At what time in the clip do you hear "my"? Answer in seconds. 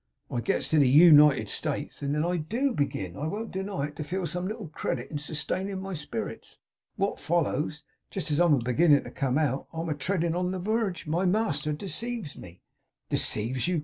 5.79-5.93, 11.05-11.25